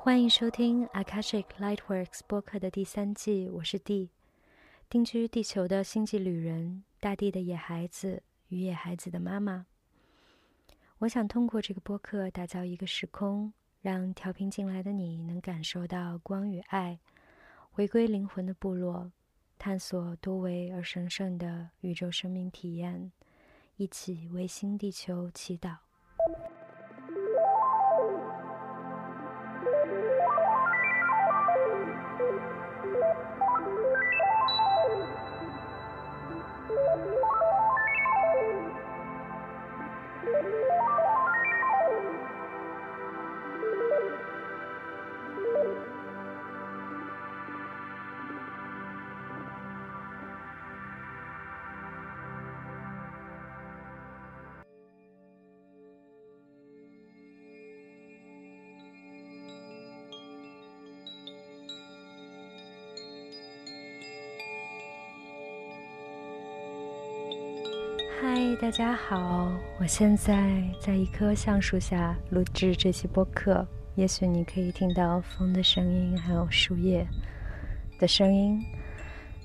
[0.00, 4.08] 欢迎收听 Akashic Lightworks 播客的第三季，我是 D，
[4.88, 9.66] 定居地球的星际旅人，大地的野孩子与野孩子的妈妈。
[11.00, 13.52] 我想通过这个播客打造一个时空，
[13.88, 16.98] 让调频进来的你能感受到光与爱，
[17.70, 19.10] 回归灵魂的部落，
[19.58, 23.10] 探索多维而神圣的宇宙生命体验，
[23.78, 25.78] 一起为新地球祈祷。
[68.60, 69.52] 大家好！
[69.78, 77.06] 我现在在一棵橡树下录制这期播客，也许你可以听到风的声音，还有树叶
[78.00, 78.60] 的声音。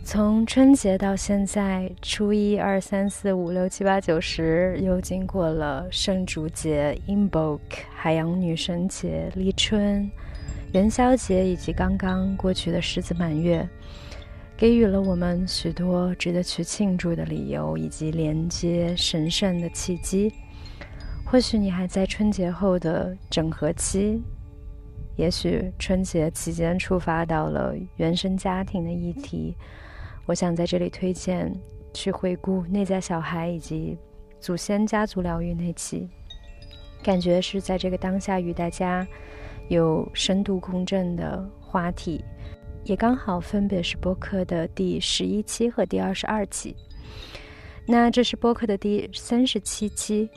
[0.03, 7.59] 从春节到现在，初一、二、三、四、五、六、七、八、九、十，又经过了圣烛节、inbok、
[7.94, 10.09] 海洋女神节、立春、
[10.72, 13.70] 元宵节，以及刚刚过去的狮子满月。
[14.55, 20.31] 给予了我们许多值得去庆祝的理由，以及连接神圣的契机。
[21.25, 24.21] 或许你还在春节后的整合期，
[25.15, 29.55] 也许春节期间触发到了原生家庭的议题。
[30.25, 31.51] 我想在这里推荐
[31.93, 33.97] 去回顾内在小孩以及
[34.39, 36.08] 祖先家族疗愈那期，
[37.02, 39.05] 感觉是在这个当下与大家
[39.67, 42.23] 有深度共振的话题。
[42.86, 46.76] 也刚好分别是播客的第十一期和第二十二期，
[47.86, 50.30] 那这是播客的第三十七期，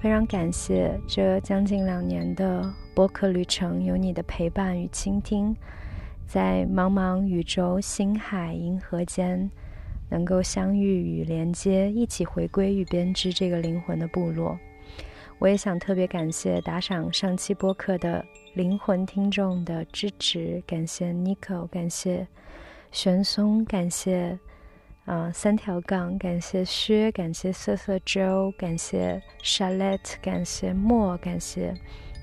[0.00, 5.56] 非常感谢这将近两年的播客旅程，有你的陪伴与倾听，
[6.24, 9.50] 在茫茫宇宙、星海、银河间，
[10.08, 14.56] 能够相遇与连接，一起回归与编织这个灵魂的部落。
[15.40, 18.24] 我也想特别感谢打赏上期播客的。
[18.58, 22.26] 灵魂听众的支持，感谢 Nico，感谢
[22.90, 24.36] 玄松，感谢
[25.04, 31.72] 啊三条杠，感谢薛，感谢瑟瑟周，感谢 Charlotte，感谢莫，感谢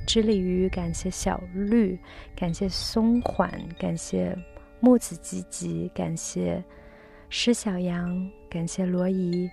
[0.05, 1.97] 知鲤鱼，感谢小绿，
[2.35, 4.37] 感谢松缓，感谢
[4.81, 6.61] 木子吉吉，感谢
[7.29, 9.49] 施小阳，感谢罗姨，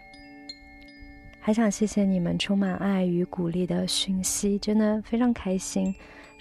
[1.38, 5.94] 还想谢谢你们充满爱与鼓励的讯息，真的非常开心。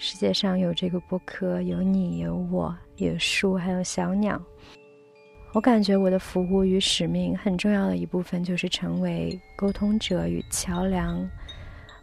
[0.04, 4.42] 世界上有这个播客，有你，有我，有树，还有小鸟。
[5.52, 11.16] 我感觉我的服务与使命很重要的一部分就是成为沟通者与桥梁。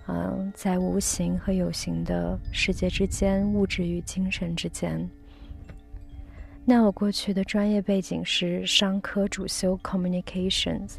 [0.07, 5.05] 嗯，在无形和有形的世界之间，物质与精神之间。
[6.63, 10.93] 那我过去的专业背景是商科主修 Communications。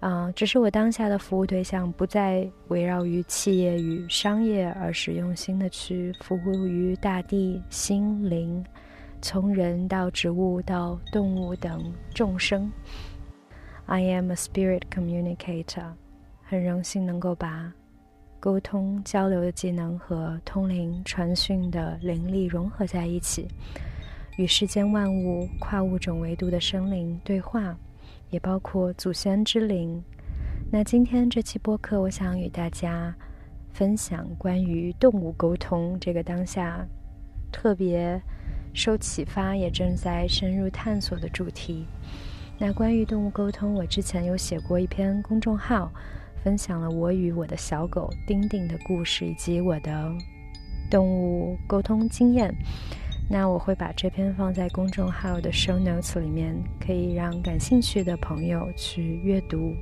[0.00, 8.64] 啊，只是我当下的服务对象不再围绕于企业与商业，而是用心的去服务于大地、心灵，
[9.20, 12.70] 从人到植物到动物等众生。
[13.86, 15.86] I am a spirit communicator，
[16.44, 17.72] 很荣幸能够把
[18.38, 23.48] 沟通交流的技能和通灵传讯的灵力融合在一起，
[24.36, 27.76] 与世间万物、跨物种维度的生灵对话。
[28.30, 30.02] 也包括祖先之灵。
[30.70, 33.14] 那今天这期播客，我想与大家
[33.72, 36.86] 分享关于动物沟通这个当下
[37.50, 38.20] 特别
[38.74, 41.86] 受启发，也正在深入探索的主题。
[42.58, 45.90] 那关于动物沟通，我之前有写过一篇公众号，
[46.44, 50.12] 分享了我与我的小狗丁丁的故事，以及我的
[50.90, 52.54] 动物沟通经验。
[53.30, 59.74] 那我会把这篇放在公众号的 show notes 里面，可以让感兴趣的朋友去阅读。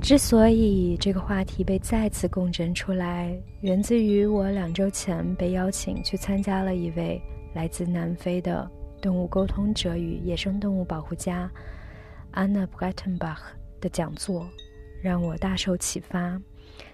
[0.00, 7.20] 之所以这个话题被再次共振出来，源自于我两周前被邀请去参加了一位
[7.54, 8.70] 来自南非的
[9.02, 11.50] 动物沟通者与野生动物保护家
[12.32, 13.40] Anna Brettenbach
[13.80, 14.48] 的讲座，
[15.02, 16.40] 让我大受启发。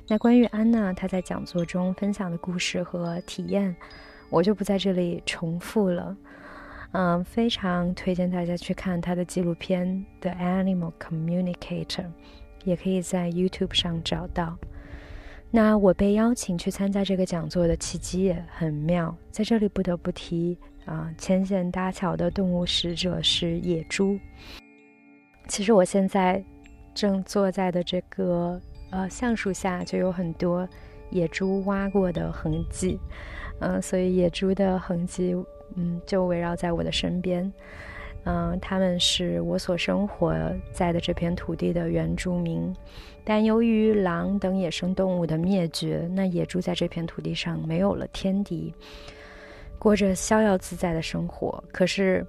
[0.08, 3.74] 那关于安娜她在讲座中分享的故事和体验，
[4.30, 6.16] 我就不在这里重复了。
[6.92, 9.86] 嗯，非常推荐大家去看她的纪录片
[10.20, 11.86] 《The Animal Communicator》，
[12.64, 14.56] 也可以在 YouTube 上找到。
[15.50, 24.18] 那我被邀请去参加这个讲座的契机也很妙，在这里不得不提啊，牵线搭桥的动物使者是野猪。
[25.48, 26.42] 其实我现在
[26.94, 28.60] 正坐在的这个
[28.90, 30.68] 呃橡树下，就有很多
[31.10, 32.98] 野猪挖过的痕迹，
[33.60, 35.34] 嗯，所以野猪的痕迹
[35.74, 37.52] 嗯就围绕在我的身边，
[38.24, 40.34] 嗯，他们是我所生活
[40.72, 42.74] 在的这片土地的原住民。
[43.24, 48.72] 但由于狼等野生动物的灭绝，那野猪在这片土地上没有了天敌，
[49.80, 51.62] 过着逍遥自在的生活。
[51.72, 52.24] 可是，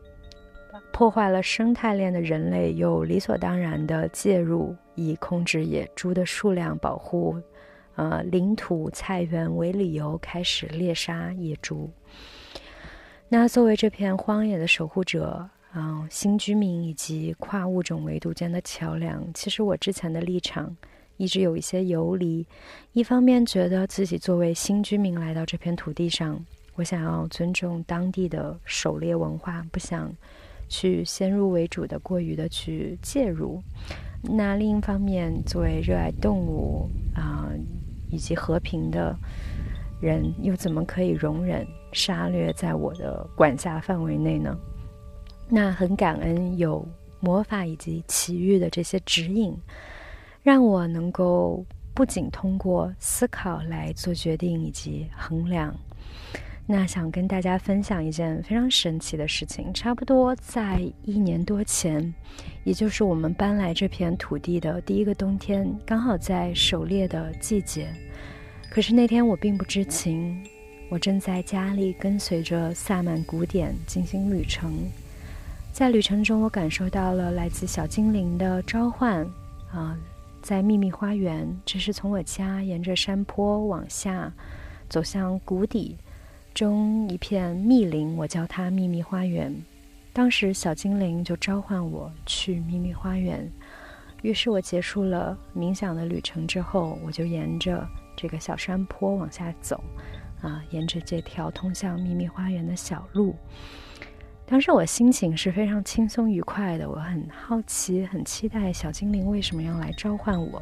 [0.91, 7.41] 破坏了生态链的人类又理所当然的介入，以控制野猪的数量、保护
[7.95, 11.89] 呃领土菜园为理由，开始猎杀野猪。
[13.29, 15.49] 那作为这片荒野的守护者。
[15.73, 19.31] 啊，新居民以及跨物种维度间的桥梁。
[19.33, 20.75] 其实我之前的立场
[21.17, 22.47] 一直有一些游离，
[22.93, 30.11] 一方面觉得自己作为新居民来到这片土地上，我想要尊重当地的狩猎文化，不想
[30.67, 33.61] 去先入为主的过于的去介入。
[34.21, 37.49] 那另一方面，作为热爱动物啊
[38.09, 39.15] 以及和平的
[40.01, 44.57] 人，又怎么可以容忍杀掠在我的管辖范围内呢？
[45.49, 46.85] 那很感恩有
[47.19, 49.55] 魔法以及奇遇的这些指引，
[50.43, 55.73] 让我能够不仅通过思考来做决定以及衡量。
[56.69, 62.13] 那想跟大家分享一件非常神奇的事情，差不多在一年多前，
[62.65, 67.87] 也就是我们搬来这片土地的第一个冬天，刚好在狩猎的季节。
[68.69, 70.37] 可是那天我并不知情，
[70.89, 74.73] 我正在家里跟随着萨满古典进行旅程。
[75.71, 79.25] 在旅程中，我感受到了来自小精灵的召唤。
[79.71, 79.97] 啊，
[80.41, 84.29] 在秘密花园，这是从我家沿着山坡往下
[84.89, 85.95] 走向谷底
[86.57, 89.55] 中一片密林，我叫它秘密花园。
[90.11, 93.47] 当时小精灵就召唤我去秘密花园，
[94.23, 99.79] 于是我结束了冥想的旅程之后，我就沿着这个小山坡往下走，
[100.41, 103.35] 啊，沿着这条通向秘密花园的小路。
[104.47, 110.59] 当时我心情是非常轻松愉快的，我很好奇，很期待小精灵为什么要来召唤我。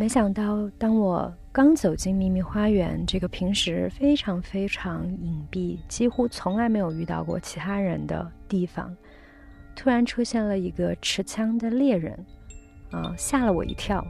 [0.00, 8.96] 没想到，当我刚走进秘密花园这个平时非常非常隐蔽、几乎从来没有遇到过其他人的地方，
[9.76, 12.18] 突然出现了一个持枪的猎人，
[12.90, 14.02] 啊，吓了我一跳。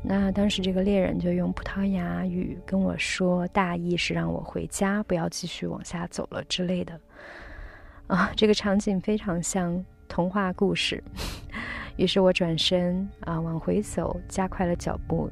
[0.00, 7.00] 那当时这个猎人就用葡萄牙语跟我说，大意是让我回家，不要继续往下走了之类的。
[8.06, 11.02] 啊，这个场景非常像童话故事。
[11.96, 15.30] 于是我转身啊往回走，加快了脚步，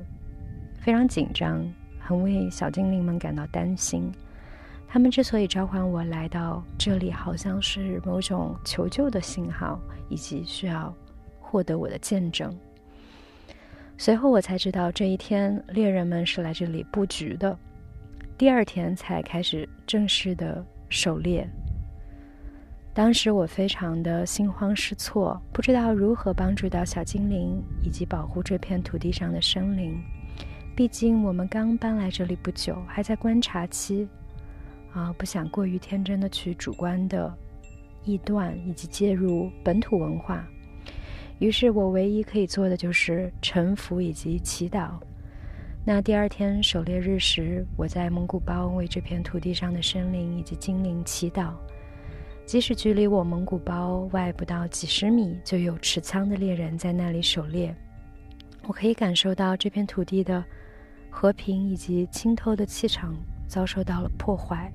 [0.80, 1.64] 非常紧张，
[1.98, 4.12] 很为小精灵们感到担心。
[4.86, 10.94] 他们之所以召唤我来到这里，好像是某种求救的信号，以及需要
[11.40, 12.54] 获得我的见证。
[13.96, 17.56] 随后我才知道，这一天猎人们是来这里布局的。
[18.36, 21.48] 第二天才开始正式的狩猎。
[22.94, 29.98] 当时我非常的心慌失措，不知道如何帮助到小精灵以及保护这片土地上的生灵。
[30.76, 34.06] 毕竟我们刚搬来这里不久，还在观察期，
[34.92, 37.32] 啊，不想过于天真的去主观的
[38.04, 40.46] 臆断以及介入本土文化。
[41.38, 44.90] 于是我唯一可以做的就是臣服以及祈祷。
[45.84, 51.54] 那第二天狩猎日时，我在蒙古包为这片土地上的生灵以及精灵祈祷。
[52.44, 57.74] 即使距离我蒙古包外不到几十米，就有持枪的猎人在那里狩猎。
[58.66, 60.44] 我可以感受到这片土地的
[61.08, 64.70] 和平以及清透的气场遭受到了破坏。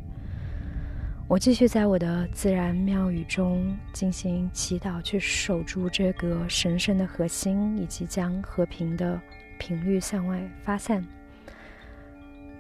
[1.27, 9.19] 我继续在我的自然庙宇中进行祈祷，去守住这个神圣的核心，以及将和平的
[9.59, 11.05] 频率向外发散。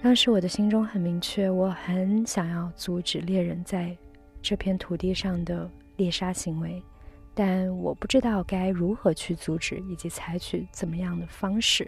[0.01, 3.97] 当时我的心中很明确，我很想要阻止猎人在
[4.47, 6.81] 这片土地上的猎杀行为，
[7.33, 11.85] 但我不知道该如何去阻止，以及采取怎么样的方式。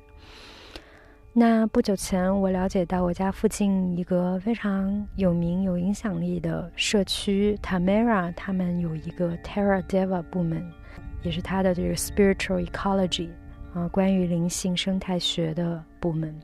[1.32, 10.70] 那不久前，我了解到我家附近一个非常有名、有影响力的社区 Tamara，他们有一个 Terra Deva 部门，
[11.24, 13.30] 也是它的这个 Spiritual Ecology
[13.74, 16.38] 啊，关于灵性生态学的部门，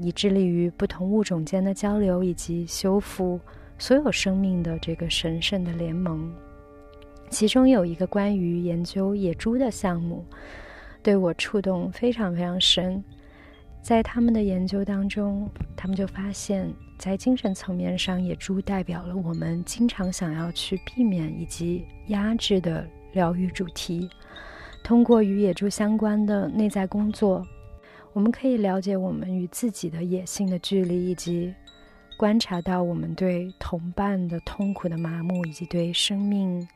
[0.00, 3.38] 以致力于不同物种间的交流以及修复
[3.86, 6.32] 所有生命的这个神圣的联盟。
[7.28, 10.24] 其中有一个关于研究野猪的项目，
[11.02, 13.04] 对我触动非常非常深。
[13.82, 24.08] 在他们的研究当中，他们就发现，在精神层面上，野猪代表了我们经常想要去避免以及压制的疗愈主题。
[24.82, 27.46] 通过与野猪相关的内在工作，
[28.14, 31.52] 我们可以了解我们与自己的野性的距离，以及
[32.16, 36.66] 观察到我们对同伴的痛苦的麻木，以及对生命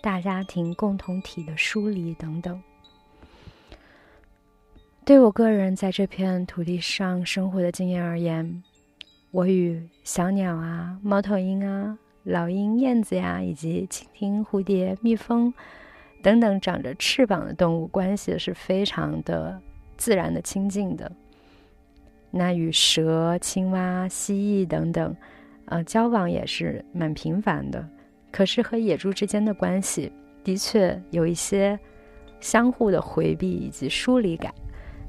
[0.00, 2.60] 大家庭共同体的疏离等等。
[5.04, 8.62] 对我个人在这片土地上生活的经验而言，
[9.30, 15.54] 我与小鸟啊、猫头鹰啊、老鹰、燕子呀，以及蜻蜓、蝴蝶、蜜蜂
[16.22, 19.60] 等等长着翅膀的动物关系是非常的
[19.96, 21.10] 自然的亲近的。
[22.32, 25.14] 那与蛇、青蛙、蜥蜴等等，
[25.66, 27.86] 呃，交往也是蛮频繁的。
[28.30, 30.10] 可是和野猪之间的关系，
[30.42, 31.78] 的确有一些
[32.40, 34.52] 相互的回避以及疏离感。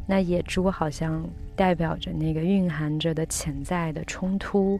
[0.05, 1.25] 那野猪好像
[1.55, 4.77] 代表着那个蕴含着的潜在的冲突，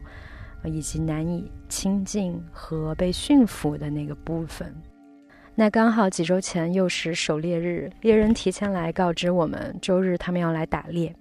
[0.64, 4.70] 以及难以亲近和被驯服的那个部分。
[5.54, 11.14] 那刚好几周前又是狩猎日，猎人提前来告知我们，周日他们要来打猎，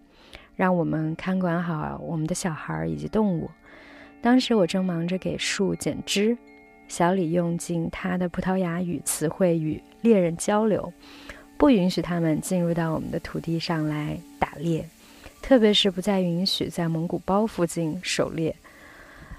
[0.55, 3.49] 让我们看管好我们的小孩以及动物。
[4.21, 6.37] 当时我正忙着给树剪枝，
[6.87, 10.91] 小李用尽他的葡萄牙语词汇与猎人交流。
[11.57, 14.85] 不允许他们进入到我们的土地上来打猎，
[15.41, 18.55] 特别是不再允许在蒙古包附近狩猎。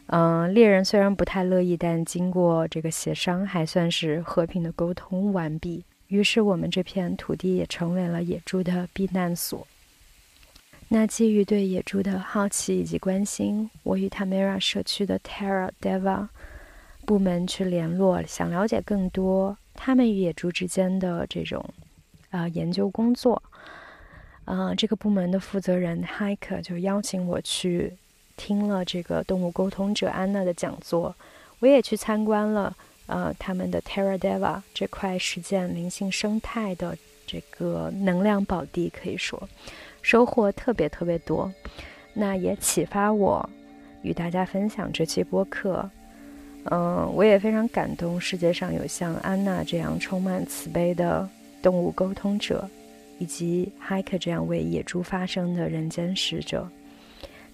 [0.06, 5.85] 嗯，猎人虽然不太乐意，但经过这个协商，还算是和平的沟通完毕。
[6.09, 9.66] 于是，我们这片土地也成为了野猪的避难所。
[10.94, 16.28] 那基于对野猪的好奇以及关心，我与 Tamara 社区的 Terra Deva
[17.04, 21.68] 部门去联络，想了解更多他们与野猪之间的这种。
[22.30, 23.42] 啊，研究工作，
[24.44, 27.94] 啊，这个部门的负责人 Hike 就邀请我去
[28.36, 31.12] 听了这个动物沟通者安娜的讲座，
[31.58, 32.72] 我也去参观了
[33.06, 36.96] 呃他们的 Terra Deva 这块实践灵性生态的
[37.26, 39.48] 这个能量宝地，可以说
[40.04, 41.52] 收获特别特别多。
[42.12, 43.44] 那也启发我
[44.02, 45.90] 与大家分享这期播客。
[46.70, 51.28] 嗯，我也非常感动，世界上有像安娜这样充满慈悲的。
[51.62, 52.68] 动物沟通者，
[53.18, 56.68] 以及 Hike 这样为野猪发声的人间使者。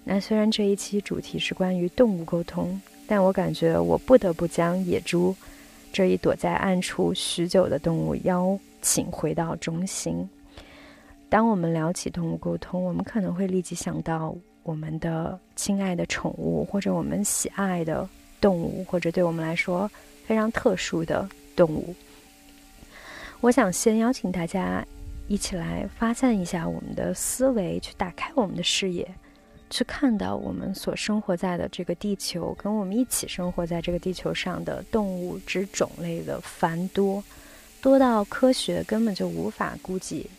[0.03, 5.33] 那虽然这一期主题是关于动物沟通，但我感觉我不得不将野猪
[5.93, 10.29] 这一躲在暗处许久的动物邀请回到中心。
[11.31, 18.05] 当我们聊起动物沟通，我们可能会立即想到我们的亲爱的宠物，或者我们喜爱的
[18.41, 19.89] 动物，或者对我们来说
[20.25, 21.95] 非常特殊的动物。
[23.39, 24.85] 我想先邀请大家
[25.29, 29.07] 一起来发散一下我们的思维，去打开我们的视野，
[29.69, 37.23] 去看到我们所生活在的这个地球，跟我们一起生活在这个地球上的动物之种类的繁多，
[37.81, 40.29] 多到科学根本就无法估计，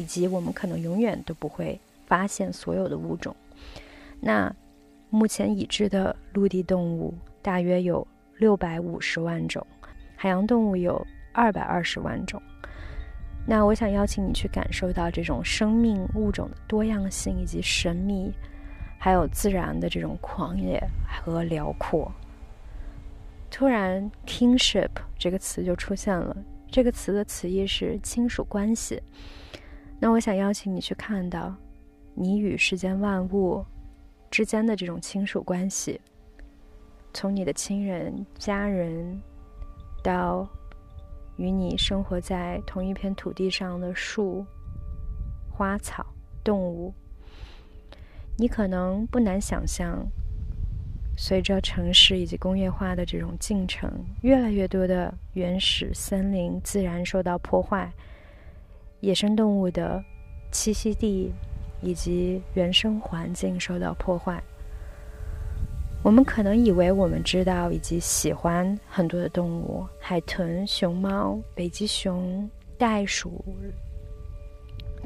[0.00, 3.36] 以及我们可能永远都不会发现所有的物种。
[4.20, 4.50] 那
[5.10, 8.06] 目前已知的陆地动物大约有
[8.38, 9.66] 六百五十万种，
[10.16, 11.06] 海洋动物有。
[11.32, 12.42] 二百二十万种，
[13.46, 18.32] 那我想邀请你去感受到这种生命物种的多样性以及神秘，
[18.98, 22.12] 还有自然的这种狂野和辽阔。
[23.48, 26.36] 突然，kingship 这个词就出现了，
[26.68, 29.00] 这个词的词义是亲属关系。
[30.00, 31.54] 那我想邀请你去看到，
[32.14, 33.64] 你与世间万物
[34.30, 36.00] 之间的这种亲属关系，
[37.12, 39.20] 从你的亲人、家人
[40.02, 40.48] 到。
[41.36, 44.44] 与你生活在同一片土地上的树、
[45.50, 46.04] 花草、
[46.44, 46.92] 动物，
[48.36, 50.06] 你可能不难想象，
[51.16, 53.90] 随着城市以及工业化的这种进程，
[54.20, 57.90] 越来越多的原始森林自然受到破坏，
[59.00, 60.02] 野生动物的
[60.52, 61.32] 栖息地
[61.82, 64.42] 以及原生环境受到破坏。
[66.02, 73.44] 我们可能以为我们知道以及喜欢很多的动物，海豚、熊猫、北极熊、袋鼠、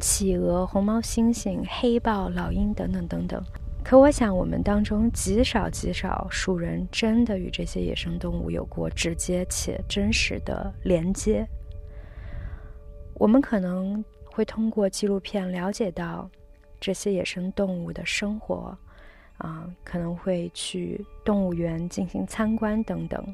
[0.00, 3.42] 企鹅、红毛猩猩、黑豹、老鹰等等等等。
[3.82, 11.46] 可我想，我们当中极少极少数人真的与这些野生动物有过直接且真实的连接。
[13.14, 16.28] 我们可能会通过纪录片了解到
[16.80, 18.76] 这些野生动物的生活，
[19.38, 23.24] 啊，可能会去动物园进行参观等等。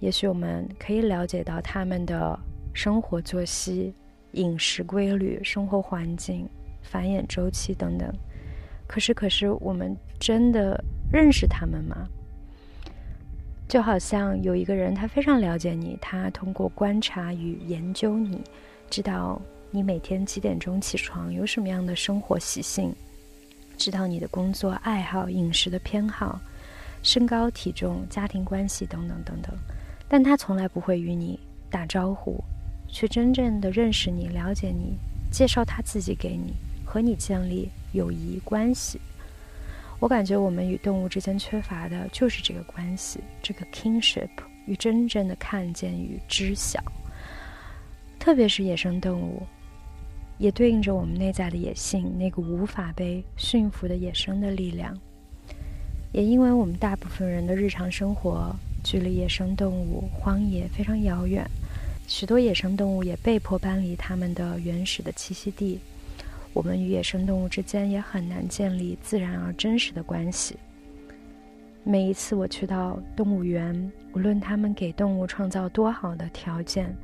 [0.00, 2.38] 也许我们可以了解到他们的
[2.74, 3.94] 生活作息、
[4.32, 6.48] 饮食规律、生活环境、
[6.82, 8.12] 繁衍周期等等。
[8.86, 12.08] 可是，可是，我们真的认识他们吗？
[13.74, 18.40] 就好像有一个人，他非常了解你，他通过观察与研究你，
[18.88, 22.94] 知道你每天几点钟起床，有什么样的生活习性，
[23.76, 26.40] 知道你的工作爱好、饮食的偏好、
[27.02, 29.52] 身高体重、家庭关系等等等等。
[30.06, 31.36] 但他从来不会与你
[31.68, 32.40] 打招呼，
[32.86, 34.94] 去真正的认识你、了解你，
[35.32, 36.54] 介绍他自己给你，
[36.84, 39.00] 和你建立友谊关系。
[40.04, 44.28] 我感觉我们与动物之间缺乏的就是这个关系，这个 kinship
[44.66, 46.78] 与真正的看见与知晓。
[48.18, 49.42] 特别是野生动物，
[50.36, 54.94] 也对应着我们内在的野性，那个无法被驯服的野生的力量。
[56.12, 61.48] 也因为我们大部分人的日常生活距离野生动物、荒野非常遥远，
[62.06, 65.80] 许多野生动物也被迫搬离它们的原始的栖息地。
[66.54, 70.56] 我们与野生动物之间也很难建立自然而真实的关系。
[71.82, 76.96] 每一次我去到动物园，无论他们给动物创造多好的条件，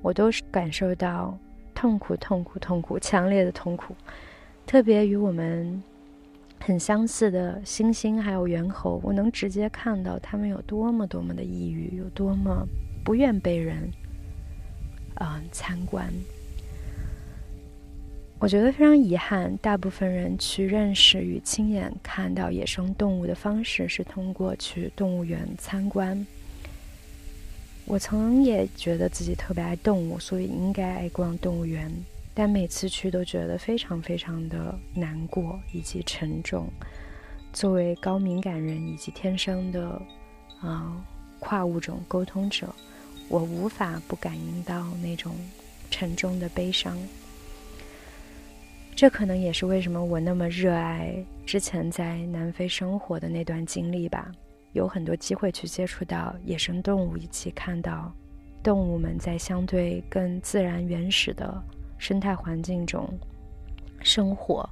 [0.00, 1.36] 我都是感受到
[1.74, 3.94] 痛苦、痛苦、痛苦、强烈的痛苦。
[4.64, 5.82] 特别与我们
[6.60, 12.66] 很相似的猩猩还有猿猴，我能直接看到他们有多么多么的抑郁，有多么
[13.04, 13.90] 不愿被人
[15.16, 16.08] 啊参观。
[18.38, 26.26] 我觉得非常遗憾，大部分人去认识与亲眼看到野生动物的方式是通过去动物园参观。
[27.86, 31.90] 我曾也觉得自己特别爱动物，所以应该爱逛动物园，
[32.34, 36.68] 但每次去都觉得非常非常的难过以及沉重。
[37.54, 40.02] 作为高敏感人以及天生的
[40.60, 41.02] 啊
[41.38, 42.68] 跨物种沟通者，
[43.28, 45.34] 我无法不感应到那种
[45.90, 46.98] 沉重的悲伤。
[48.96, 54.32] 这可能也是为什么我那么热爱之前在南非生活的那段经历吧。
[54.72, 58.10] 有很多机会去接触到野生动物，以及看到
[58.62, 61.62] 动物们在相对更自然原始的
[61.98, 63.06] 生态环境中
[64.00, 64.66] 生活。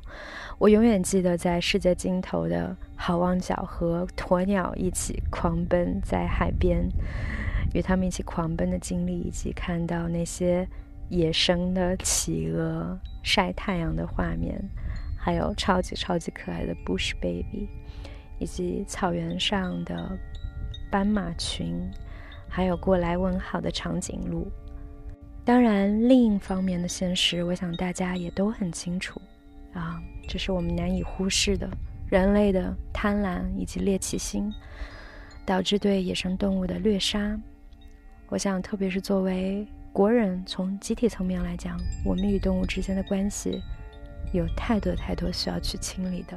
[0.57, 6.89] 我永远记得在世界尽头的好望角和鸵鸟一起狂奔在海边，
[7.75, 10.67] 与他们一起狂奔的经历，以及看到那些。
[11.11, 14.59] 野生的企鹅晒太阳的画面，
[15.19, 17.69] 还有超级超级可爱的 Bush Baby，
[18.39, 20.19] 以及草原上的
[20.91, 21.89] 斑马群，
[22.49, 24.51] 还有过来问好的长颈鹿。
[25.45, 29.21] 当然，另一方面的现实，我想大家也都很清楚
[29.75, 31.69] 啊，这是我们难以忽视的
[32.09, 34.51] 人类的贪婪以及猎奇心，
[35.45, 37.39] 导致对野生动物的掠杀。
[38.29, 39.67] 我想，特别是作为。
[39.95, 43.63] 国人从集体层面来讲，我们与动物之间的关系
[44.33, 46.37] 有太多太多需要去清理的。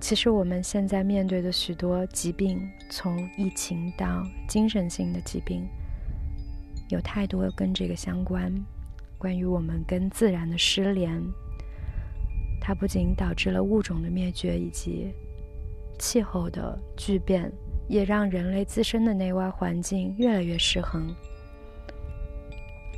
[0.00, 5.64] 其实我们现在面对的许多疾病，从疫情到精神性的疾病，
[6.88, 8.52] 有太多跟这个相关。
[9.18, 11.22] 关于我们跟自然的失联，
[12.60, 15.14] 它不仅导致了物种的灭绝以及
[15.96, 17.52] 气候的巨变，
[17.88, 21.14] 也让人类自身的内外环境越来越失衡。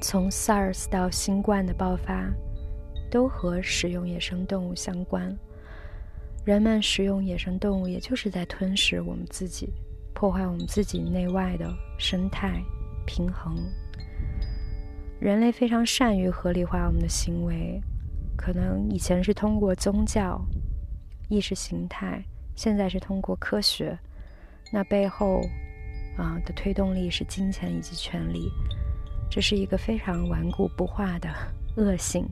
[0.06, 2.30] 从 SARS 到新冠的爆发，
[3.10, 5.34] 都和使用野生动物相关。
[6.44, 9.72] 人们食用野生动物，也就是在吞噬我们自己，
[10.12, 12.62] 破坏我们自己内外的生态
[13.06, 13.56] 平衡。
[15.20, 17.80] 人类非常善于合理化我们的行为，
[18.36, 20.38] 可能以前是通过宗教、
[21.30, 22.22] 意识形态，
[22.54, 23.98] 现在是通过科学。
[24.70, 25.40] 那背后
[26.18, 28.52] 啊的推动力是金钱以及权力。
[29.34, 31.28] 这是一个非常顽固不化的
[31.74, 32.24] 恶性，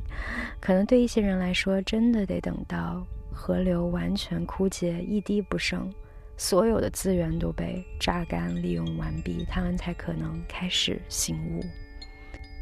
[0.61, 5.93] 可能对一些人来说，真的得等到河流完全枯竭、一滴不剩，
[6.37, 11.65] 所有的资源都被榨干、利用完毕，他们才可能开始醒悟。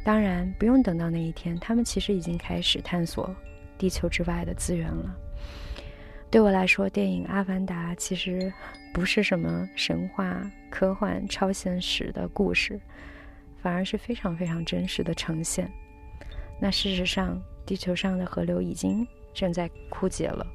[0.02, 3.36] 当然，不用等到那一天，他们其实已经开始探索
[3.76, 5.14] 地球之外的资源了。
[6.30, 8.50] 对我来说，电影《阿凡达》其实
[8.94, 12.80] 不是什么神话、科幻、超现实的故事。
[13.62, 15.70] 反而是非常非常真实的呈现。
[16.60, 20.46] 那事实上，地球上的河流已经正在枯竭了，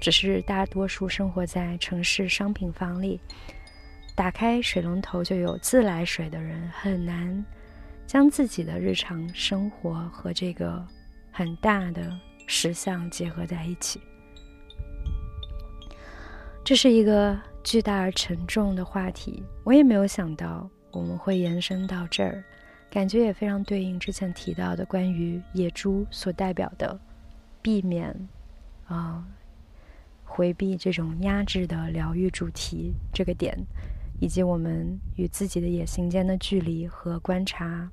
[0.00, 3.20] 只是大多数生活在城市商品房里，
[4.14, 7.44] 打开水龙头就有自来水的人很难
[8.06, 10.84] 将自己的日常生活和这个
[11.30, 12.16] 很大的
[12.46, 14.00] 石像结合在一起。
[16.64, 22.42] 这是一个巨大而沉重的话题，我也没有想到我们会延伸到这儿，
[22.90, 26.98] 感觉也非常对应之前提到的关于野猪所代表的
[27.60, 28.14] 避免
[28.86, 29.24] 啊
[30.24, 33.56] 回避这种压制的疗愈主题这个点，
[34.20, 37.90] 以及我们与自己的野心间的距离和观察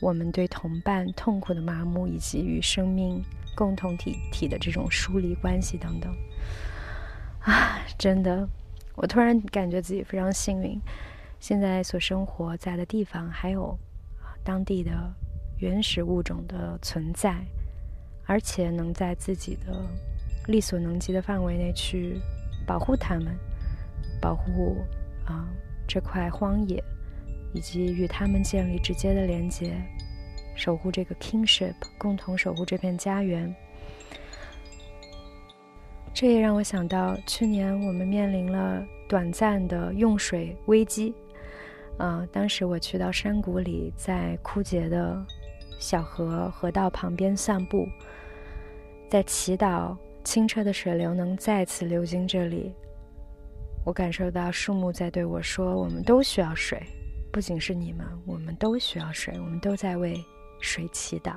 [0.00, 3.22] 我们对同伴痛苦的麻木，以及与生命
[3.54, 6.10] 共同体体的这种疏离关系等等。
[7.44, 8.48] 啊，真的，
[8.94, 10.80] 我突然感觉自己非常幸运，
[11.40, 13.76] 现在所生活在的地方还有
[14.44, 14.92] 当地的
[15.58, 17.34] 原始物种的存在，
[18.26, 19.84] 而且能在自己的
[20.46, 22.20] 力所能及的范围内去
[22.66, 23.34] 保护它们，
[24.20, 24.76] 保护
[25.24, 25.48] 啊
[25.88, 26.82] 这块荒野，
[27.54, 29.74] 以及与他们建立直接的连接，
[30.54, 33.54] 守护这个 kingship，共同守护这片家园。
[36.12, 41.14] 这也让我想到，去年我们面临了短暂的用水危机。
[42.00, 45.22] 啊，当时我去到山谷里，在枯竭的
[45.78, 47.86] 小河河道旁边散步，
[49.10, 52.72] 在祈祷清澈的水流能再次流经这里。
[53.84, 56.82] 我感受到树木在对我说：“我们都需要水，
[57.30, 60.18] 不仅是你们，我们都需要水，我们都在为
[60.58, 61.34] 水祈祷。”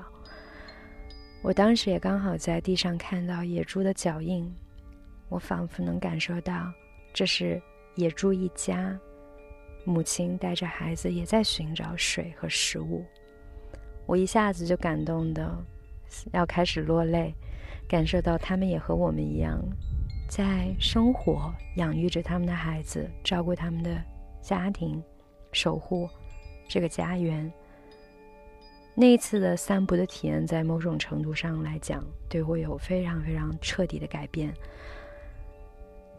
[1.44, 4.50] 我当时也刚好在地上看到野猪的脚印。
[5.28, 6.72] 我仿佛能感受到，
[7.14, 7.62] 这是
[7.96, 8.98] 野猪一家，
[9.84, 13.04] 母亲带着孩子也在寻找水和食物。
[14.06, 15.56] 我一下子就感动的
[16.32, 17.34] 要开始落泪，
[17.88, 19.60] 感受到他们也和我们一样，
[20.30, 24.02] 在生活、养育着他们的孩子，照顾他们的
[24.42, 25.02] 家庭，
[25.52, 26.10] 守护
[26.68, 27.52] 这个家园。
[28.96, 34.54] 那一次的散步的体验，在某种程度上来讲，对我有非常非常彻底的改变。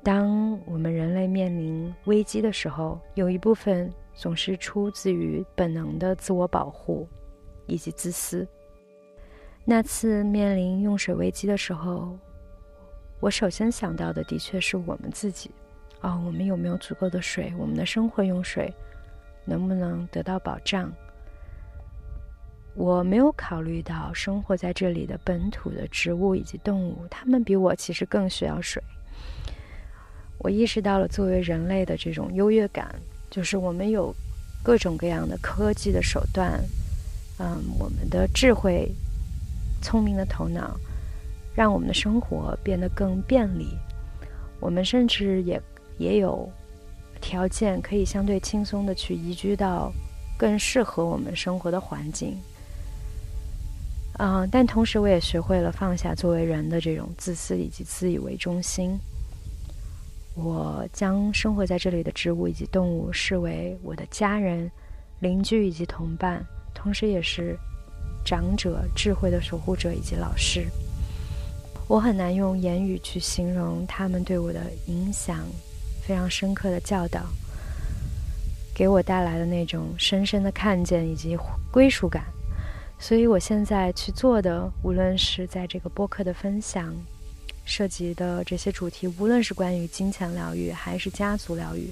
[0.05, 7.09] 当我们人类面临危机的时候，有一部分总是出自于本能的自我保护
[7.67, 8.47] 以及自私。
[9.65, 12.15] 那次面临用水危机的时候，
[13.19, 15.51] 我首先想到的的确是我们自己。
[16.03, 17.51] 哦，我们有没有足够的水？
[17.59, 18.71] 我们的生活用水
[19.47, 20.93] 能不能得到保障？
[22.75, 28.83] 我没有考虑到生活在这里的本土的植物以及动物，它们比我其实更需要水。
[30.45, 32.95] 我意识到了作为人类的这种优越感，
[33.31, 34.15] 就是我们有
[34.63, 36.63] 各种各样的科技的手段，
[37.39, 38.93] 嗯，我们的智慧、
[39.81, 40.79] 聪明的头脑，
[41.55, 43.69] 让我们的生活变得更便利。
[44.61, 45.59] 我们甚至也
[45.97, 46.47] 也有
[47.23, 49.91] 条件可以相对轻松的去移居到
[50.37, 52.37] 更适合我们生活的环境。
[54.19, 59.01] 嗯，但同时我也学会了放下作为人的这种自私以及自以为中心。
[60.35, 64.71] 我将生活在这里的植物以及动物视为我的家人、
[65.21, 66.45] 邻居以及同伴，
[66.75, 67.57] 同时也是
[68.25, 70.67] 长者、智慧的守护者以及老师。
[71.87, 75.39] 我很难用言语去形容他们对我的影响，
[76.03, 77.21] 非常深刻的教导，
[78.75, 81.39] 给我带来的那种深深的看见以及
[81.71, 82.25] 归属感。
[82.99, 86.93] 所以我现在去做的，无论是在这个播客的分享。
[87.65, 91.91] 涉及的这些主题，无论是关于金钱疗愈还是家族疗愈，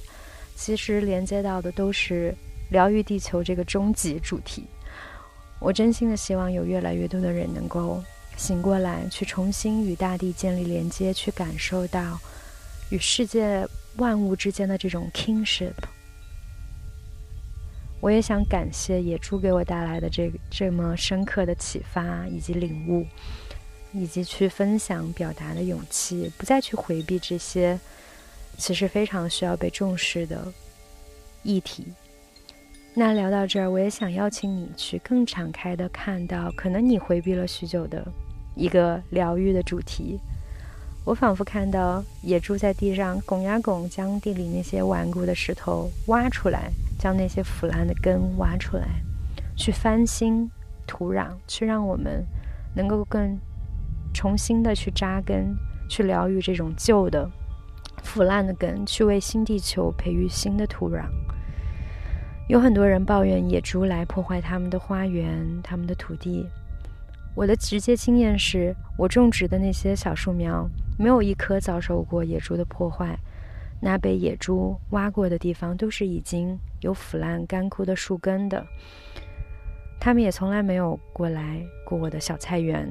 [0.54, 2.34] 其实连接到的都是
[2.70, 4.64] 疗愈地球这个终极主题。
[5.58, 8.02] 我真心的希望有越来越多的人能够
[8.36, 12.18] 醒过来，去重新与大地建立连接，去感受到
[12.90, 15.72] 与世界万物之间的这种 kingship。
[18.00, 23.06] 我也想感谢野猪给我带来的这这么深刻的启发以及领悟。
[23.92, 27.78] 以及去分享、表达的勇气，不再去回避这些
[28.56, 30.50] 其实非常需要被重视的
[31.42, 31.86] 议题。
[32.94, 38.06] 那聊到这儿，我也想邀请你去更敞开的看到，可能你回避了许久的
[38.54, 40.18] 一个疗愈的主题。
[41.04, 48.86] 我仿佛看到野猪在地上拱呀拱，将地里那些顽固的石头挖出来，将那些腐烂的根挖出来，
[49.56, 50.50] 去翻新
[50.86, 52.24] 土壤，去让我们
[52.74, 53.38] 能够更。
[54.12, 55.56] 重新的去扎根，
[55.88, 57.28] 去疗愈这种旧的、
[58.02, 61.04] 腐烂的根，去为新地球培育新的土壤。
[62.48, 66.46] 有很多人抱怨野猪来破坏他们的花园、他们的土地。
[67.34, 73.18] 我的直接经验是，我种植的那些小树苗，没有一棵遭受过野猪的破坏。
[73.80, 78.64] 那被野猪挖过的地方，都是已经有腐烂、干枯的树根的。
[79.98, 82.88] 他们也从来没有过来过我的小菜园。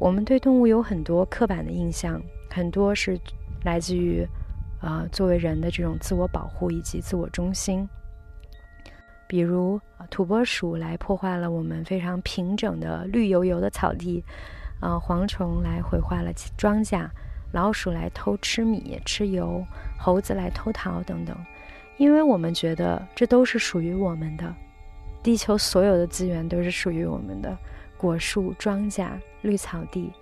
[0.00, 3.20] 我们对动物有很多刻板的印象，很多是
[3.62, 4.26] 来自于，
[4.80, 7.86] 呃，作为人的这种自我保护以及自我中心。
[9.28, 14.24] 比如土拨鼠来破坏了我们非常平整的绿油油的草地，
[14.80, 17.06] 呃，蝗虫来毁坏了庄稼，
[17.52, 19.62] 老鼠来偷吃米吃油，
[19.98, 21.36] 猴子来偷桃等等。
[21.98, 24.54] 因为我们觉得这都是属于我们的，
[25.22, 27.54] 地球所有的资源都是属于我们的，
[27.98, 29.10] 果树、庄稼、
[29.42, 30.12] 绿草地，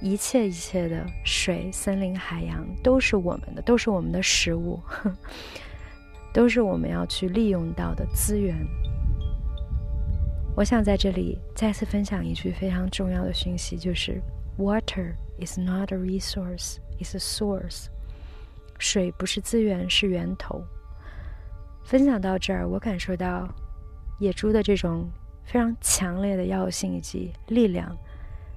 [0.00, 4.80] 一切一切的水、森林、海洋都是我们的，都是我们的食物。
[6.32, 8.54] 都是我们要去利用到的资源。
[10.54, 14.20] 我想在这里再次分享一句非常重要的讯息，就是
[14.58, 17.86] “Water is not a resource, it's a source。”
[18.78, 20.62] 水不是资源，是源头。
[21.84, 23.48] 分享到这儿，我感受到
[24.18, 25.08] 野猪的这种
[25.44, 27.96] 非常强烈的药性以及力量，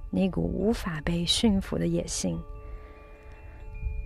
[0.09, 2.39] 那股无法被驯服的野性。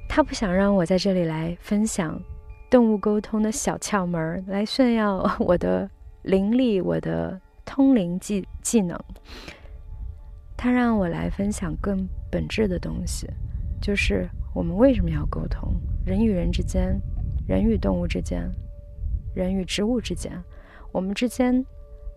[0.07, 2.21] 他不想让我在这里来分享。
[2.69, 5.87] 动物沟通的小窍门来炫耀我的
[6.23, 8.99] 灵力，我的通灵技技能。
[10.57, 13.29] 他让我来分享更本质的东西，
[13.79, 15.71] 就是我们为什么要沟通？
[16.03, 16.99] 人与人之间，
[17.47, 18.51] 人与动物之间，
[19.35, 20.31] 人与植物之间，
[20.91, 21.63] 我们之间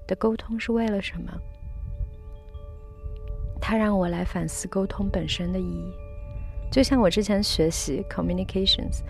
[0.07, 1.39] 的沟通是为了什么？
[3.61, 5.93] 他让我来反思沟通本身的意义，
[6.71, 9.03] 就像我之前学习 communications，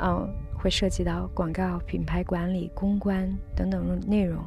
[0.00, 0.28] 嗯。
[0.62, 4.44] 会涉及到广告、品牌管理、公关等等内容，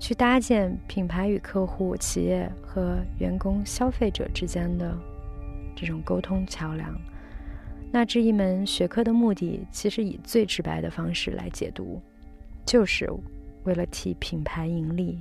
[0.00, 4.96] 去搭建品牌与客户、企业和员工、消费者之间的
[5.74, 6.98] 这种沟通桥梁。
[7.92, 12.00] 那这一门学科的目的，其实以最直白的方式来解读，
[12.64, 13.06] 就是
[13.64, 15.18] 为了替品牌盈利。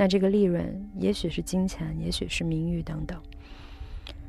[0.00, 3.20] 那这个利润，也许是金钱，也许是名誉等等。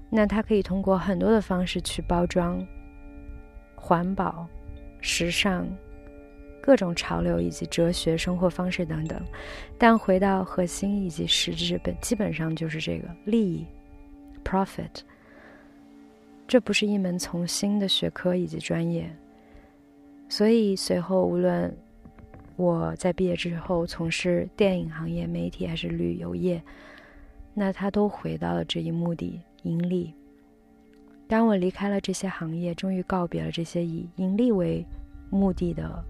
[0.10, 2.62] 那它可以通过很多的方式去包装
[3.74, 4.46] 环保。
[5.00, 5.66] 时尚、
[6.62, 9.18] 各种潮流以及哲学、生活方式等等，
[9.78, 13.66] 但回到核心以及实质本，基本上就是这个利益
[14.44, 15.00] （profit）。
[16.50, 19.10] 这不是一门从新的学科以及专业，
[20.28, 21.74] 所以随后无论
[22.56, 26.62] 我在毕业之后从事电影行业、媒体还是旅游业，
[27.54, 30.14] 那他都回到了这一目的：盈利。
[31.28, 34.86] 当我离开了这些行业，终于告别了这些以盈利为
[35.30, 36.04] 目的的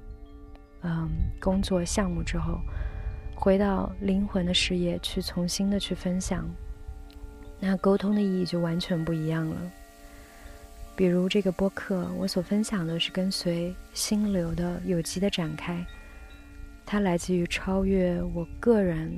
[0.81, 2.59] 嗯工作项目之后，
[3.35, 6.43] 回到灵魂的事业去重新的去分享，
[7.59, 9.71] 那沟通的意义就完全不一样了。
[10.95, 15.85] 比如这个播客，我所分享的是跟随心流的有机的展开，
[16.85, 19.11] 它来自于超越我个人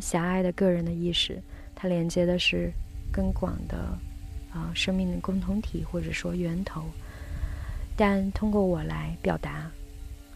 [0.00, 1.40] 狭隘的个人的意识，
[1.74, 2.72] 它连接的是
[3.12, 3.76] 更广的。
[4.52, 6.82] 啊，生命的共同体或者说源头，
[7.96, 9.70] 但通过我来表达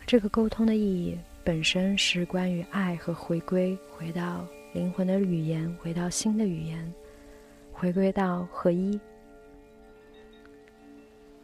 [0.06, 6.94] 这个沟通的意义，本身是关于爱和回归，回到灵魂的语言，回到新的语言，
[7.72, 9.00] 回归到合一。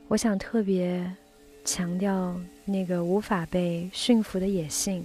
[0.07, 1.12] 我想特别
[1.64, 5.05] 强调那个无法被驯服的野性，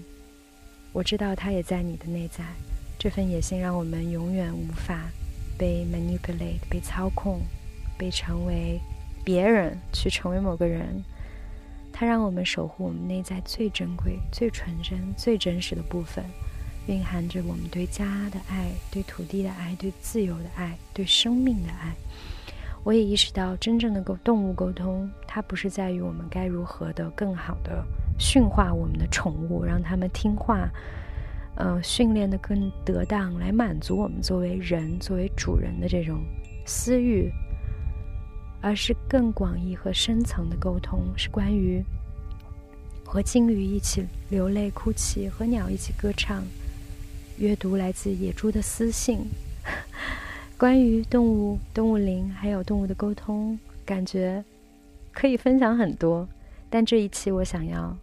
[0.96, 2.42] 我知道它也在你的内在，
[2.98, 5.02] 这份野心让我们永远无法。
[5.58, 7.42] 被 manipulate，被操控，
[7.98, 8.80] 被成为
[9.26, 11.04] 别人，去成为某个人，
[11.92, 16.24] 它让我们守护我们内在最珍贵、最纯真、最真实的部分，
[16.88, 21.94] 蕴含着我们对家的爱、对土地的爱、对自由的爱、对生命的爱。
[22.86, 27.86] 我也意识到，真正的沟动物沟通，它不是在于我们该如何的更好的
[28.18, 30.70] 驯化我们的宠物，让它们听话。
[31.58, 36.20] 呃，训练的更得当，来满足我们作为人、作为主人的这种
[36.66, 37.32] 私欲，
[38.60, 41.82] 而是更广义和深层的沟通，是关于
[43.06, 46.44] 和鲸鱼一起流泪哭泣，和鸟一起歌唱，
[47.38, 49.20] 阅读来自野猪的私信，
[50.60, 54.44] 关于动物、动物灵还有动物的沟通，感觉
[55.14, 56.28] 可以分享很多，
[56.70, 57.96] 但这一期我想要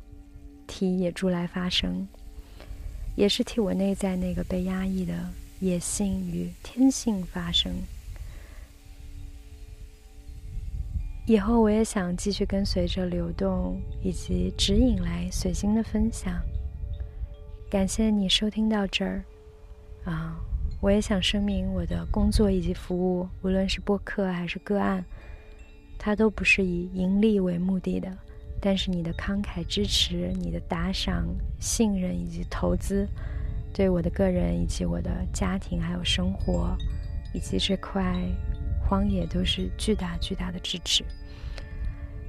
[0.75, 2.09] 替野猪来发声。
[3.15, 5.13] 也是替我内在那个被压抑的
[5.61, 7.71] 野性与天性发声。
[11.27, 16.41] 以后我也想继续跟随着流动以及指引来随心的分享。
[17.71, 19.23] 感谢你收听到这儿，
[20.07, 20.41] 啊，
[20.81, 25.05] 我也想声明我的工作以及服务，无论是播客还是个案，
[25.99, 28.11] 它都不是以盈利为目的的。
[28.65, 31.27] 但是你的慷慨支持、你的打赏、
[31.59, 33.09] 信任以及投资，
[33.75, 36.77] 对我的个人以及我的家庭还有生活，
[37.35, 38.17] 以及这块
[38.89, 41.05] 荒野都是巨大巨大的支持。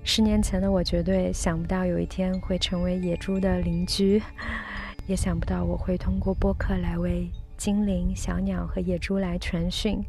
[0.03, 4.19] 十年前的我绝对想不到有一天会成为野猪的邻居，
[5.05, 10.03] 也想不到我会通过播客来为精灵、小鸟和野猪来传讯。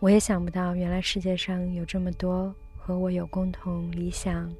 [0.00, 4.52] 我也想不到，原来世界上有这么多和我有共同理想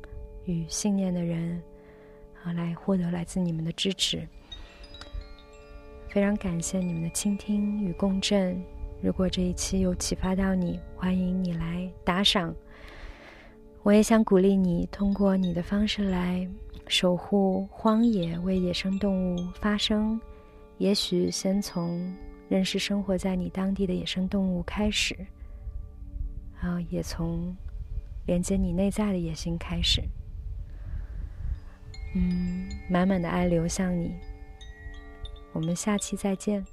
[0.49, 1.63] 与信念的人，
[2.43, 4.27] 啊，来获得来自你们的支持。
[6.09, 8.59] 非常感谢你们的倾听与共振。
[9.03, 12.55] 如果这一期有启发到你，欢迎你来打赏。
[13.83, 16.49] 我也想鼓励你，通过你的方式来
[16.87, 20.19] 守护荒野，为野生动物发声。
[20.79, 22.11] 也许先从
[22.49, 25.15] 认识生活在你当地的野生动物开始，
[26.61, 27.55] 啊，也从
[28.25, 30.03] 连接你内在的野心开始。
[32.15, 34.15] 嗯，满满的爱流向你。
[35.53, 36.65] 我们下期再见。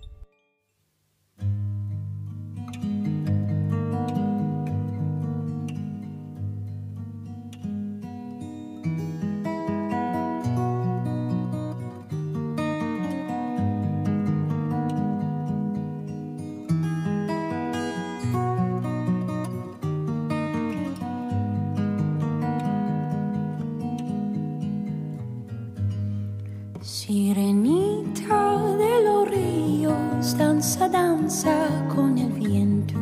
[27.07, 31.55] Sirenita de los ríos, danza, danza
[31.93, 32.95] con el viento.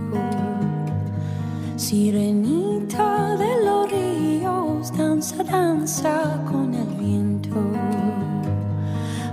[1.78, 7.56] Sirenita de los ríos, danza, danza con el viento.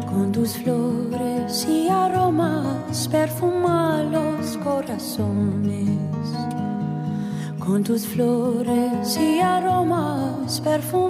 [0.09, 5.99] Con tus flores y aromas perfuma los corazones.
[7.59, 11.10] Con tus flores y aromas perfuma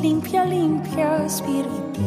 [0.00, 2.00] limpia, limpia, espirititos.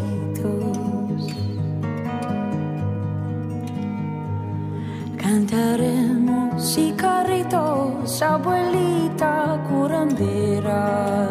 [5.18, 11.30] Cantaremos y carritos, abuelita curandera.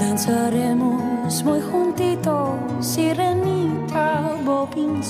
[0.00, 5.02] Danzaremos muy juntitos, sirenita bobin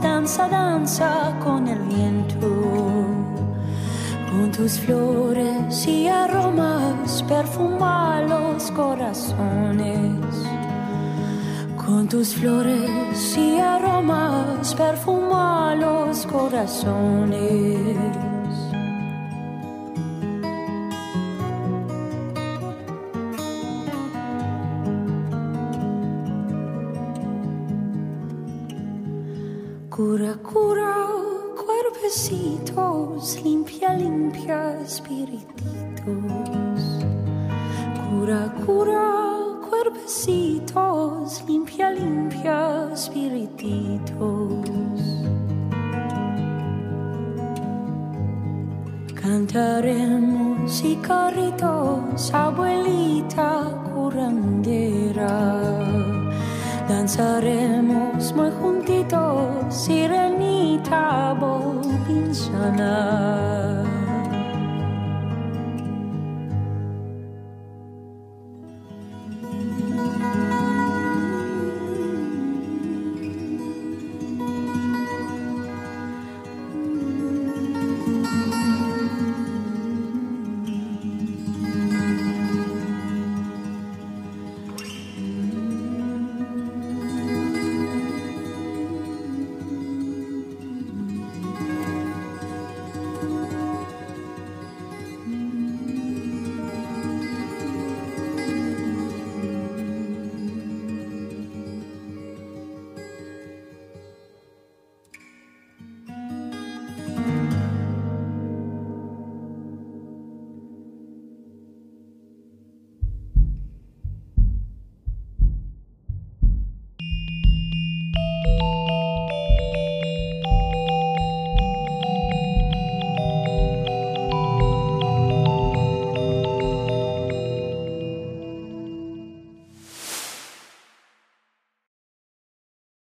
[0.00, 2.48] danza, danza con el viento.
[4.30, 10.18] Con tus flores y aromas perfuma los corazones.
[11.76, 17.96] Con tus flores y aromas perfuma los corazones.
[33.98, 35.54] Limpia, espirititos.
[38.10, 39.24] Cura, cura,
[39.68, 44.14] cuerpecitos, limpia, limpia, espirititos.
[49.14, 55.64] Cantaremos y carritos, abuelita curandera.
[56.88, 62.94] Danzaremos muy juntitos, sirenita, bobinsana.